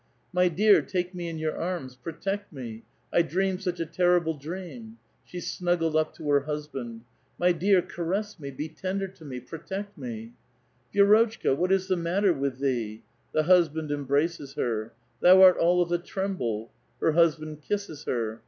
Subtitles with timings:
[0.19, 1.95] *' My dear, take me in your arms!
[1.95, 2.81] protect me!
[3.13, 7.01] I dreamed such a terrible dream!" She snuggled up to her husband."
[7.39, 9.39] My dear, caress me 1 be tender to me!
[9.39, 10.31] protect me!
[10.53, 14.91] *''* Vi^rotchka, what is the matter with thee?" The hus band embraces her."
[15.21, 18.39] Thou art all of a tremble!" Her husband kisses her.